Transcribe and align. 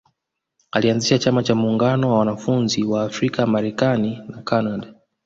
Alianzisha 0.71 1.19
Chama 1.19 1.43
cha 1.43 1.55
muungano 1.55 2.09
wa 2.13 2.19
wanafunzi 2.19 2.83
wa 2.83 3.03
Afrika 3.03 3.45
Marekani 3.47 4.21
na 4.27 4.41
Kanada 4.41 4.93